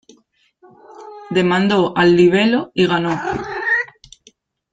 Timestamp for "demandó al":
1.29-2.15